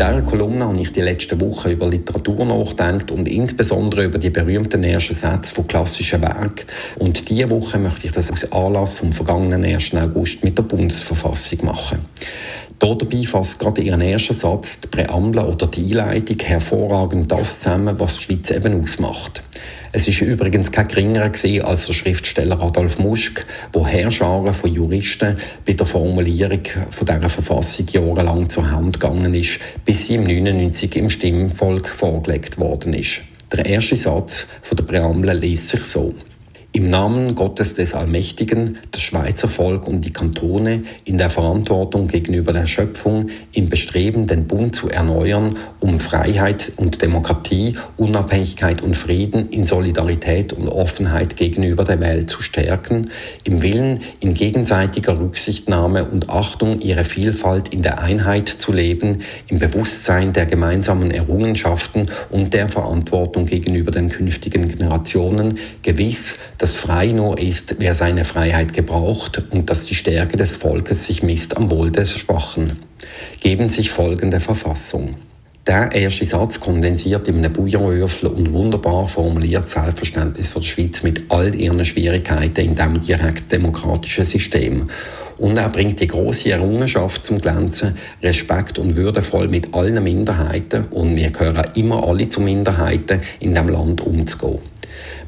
[0.00, 4.82] Dieser Kolumne habe ich die letzten Wochen über Literatur nachgedacht und insbesondere über die berühmten
[4.82, 6.64] ersten Sätze von klassischen Werken.
[6.96, 9.94] Und diese Woche möchte ich das aus Anlass vom vergangenen 1.
[9.94, 11.98] August mit der Bundesverfassung machen.
[12.80, 18.16] Dabei fasst gerade Ihren ersten Satz, die Präambel oder die Einleitung, hervorragend das zusammen, was
[18.16, 19.42] die Schweiz eben ausmacht.
[19.92, 21.30] Es ist übrigens kein geringerer
[21.66, 23.44] als der Schriftsteller Adolf Muschk,
[23.74, 29.60] wo Herrscharen von Juristen bei der Formulierung von dieser Verfassung jahrelang zur Hand gegangen ist,
[29.84, 33.20] bis sie im 99 im Stimmvolk vorgelegt worden ist.
[33.52, 36.14] Der erste Satz von der Präambel liest sich so.
[36.72, 42.52] Im Namen Gottes des Allmächtigen, das Schweizer Volk und die Kantone in der Verantwortung gegenüber
[42.52, 49.48] der Schöpfung, im Bestreben, den Bund zu erneuern, um Freiheit und Demokratie, Unabhängigkeit und Frieden
[49.48, 53.10] in Solidarität und Offenheit gegenüber der Welt zu stärken,
[53.42, 59.58] im Willen, in gegenseitiger Rücksichtnahme und Achtung ihrer Vielfalt in der Einheit zu leben, im
[59.58, 67.38] Bewusstsein der gemeinsamen Errungenschaften und der Verantwortung gegenüber den künftigen Generationen, gewiss, dass frei nur
[67.38, 71.90] ist, wer seine Freiheit gebraucht und dass die Stärke des Volkes sich misst am Wohl
[71.90, 72.80] des Schwachen.
[73.40, 75.14] Geben sich folgende Verfassung.
[75.66, 81.24] Der erste Satz kondensiert in einem Bouillonöffel und wunderbar formuliert Selbstverständnis für die Schweiz mit
[81.30, 84.90] all ihren Schwierigkeiten in diesem direkt demokratischen System.
[85.38, 91.16] Und er bringt die große Errungenschaft zum Glänzen, Respekt und würdevoll mit allen Minderheiten, und
[91.16, 94.58] wir gehören immer alle zu Minderheiten, in dem Land umzugehen.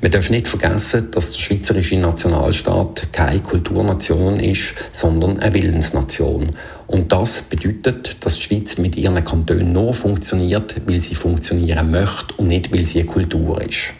[0.01, 6.57] Wir dürfen nicht vergessen, dass der schweizerische Nationalstaat keine Kulturnation ist, sondern eine Willensnation.
[6.87, 12.35] Und das bedeutet, dass die Schweiz mit ihren Kantonen nur funktioniert, weil sie funktionieren möchte
[12.37, 13.95] und nicht, weil sie eine Kultur ist.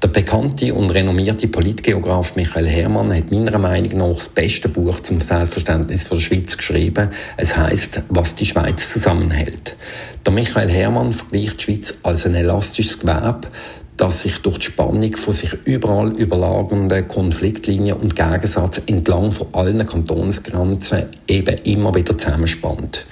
[0.00, 5.18] Der bekannte und renommierte Politgeograf Michael Hermann hat meiner Meinung nach das beste Buch zum
[5.18, 7.08] Selbstverständnis der Schweiz geschrieben.
[7.36, 9.74] Es heißt, was die Schweiz zusammenhält.
[10.24, 13.48] Der Michael Hermann vergleicht die Schweiz als ein elastisches Gewerbe,
[13.98, 19.84] dass sich durch die Spannung von sich überall überlagernden Konfliktlinien und Gegensatz entlang von allen
[19.84, 23.04] Kantonsgrenzen eben immer wieder zusammenspannt.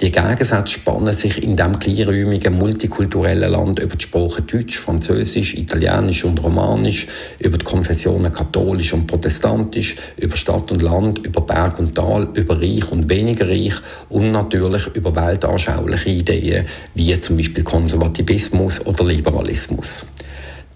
[0.00, 6.24] Die Gegensätze spannen sich in diesem kleinräumigen, multikulturellen Land über die Sprachen Deutsch, Französisch, Italienisch
[6.24, 7.06] und Romanisch,
[7.38, 12.60] über die Konfessionen katholisch und protestantisch, über Stadt und Land, über Berg und Tal, über
[12.60, 13.74] reich und weniger reich
[14.08, 20.04] und natürlich über weltanschauliche Ideen wie zum Beispiel Konservativismus oder Liberalismus.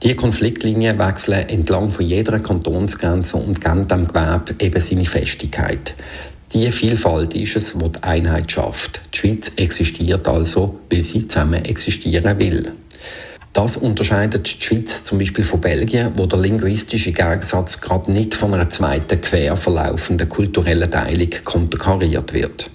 [0.03, 5.95] Die Konfliktlinien wechseln entlang von jeder Kantonsgrenze und geben dem Gewerbe eben seine Festigkeit.
[6.53, 9.01] Die Vielfalt ist es, die die Einheit schafft.
[9.13, 12.73] Die Schweiz existiert also, weil sie zusammen existieren will.
[13.55, 18.53] Das unterscheidet die Schweiz zum Beispiel von Belgien, wo der linguistische Gegensatz gerade nicht von
[18.53, 22.71] einer zweiten quer verlaufenden kulturellen Teilung konterkariert wird.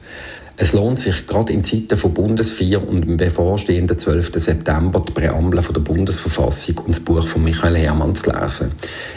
[0.63, 4.33] Es lohnt sich gerade in Zeiten von Bundesvier und dem bevorstehenden 12.
[4.35, 8.71] September die Präambel der Bundesverfassung und das Buch von Michael Hermann zu lesen,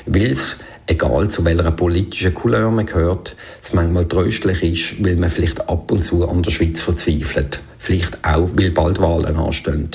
[0.06, 0.56] weil es
[0.86, 5.92] egal zu welcher politischen Couleur man gehört, es manchmal tröstlich ist, weil man vielleicht ab
[5.92, 7.60] und zu an der Schweiz verzweifelt.
[7.78, 9.90] Vielleicht auch, weil bald Wahlen anstehen.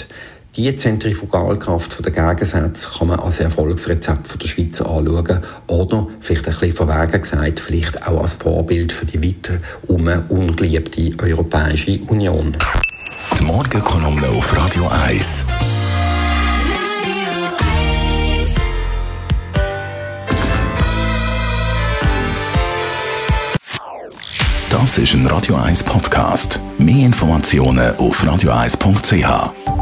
[0.55, 6.73] Die Zentrifugalkraft der Gegensätze kann man als Erfolgsrezept der Schweiz anschauen oder, vielleicht ein bisschen
[6.73, 12.57] verwegen gesagt, vielleicht auch als Vorbild für die weiter um ungeliebte Europäische Union.
[13.39, 15.45] Die Morgenkolumne auf Radio 1.
[24.69, 26.59] Das ist ein Radio 1 Podcast.
[26.77, 29.78] Mehr Informationen auf radio1.ch.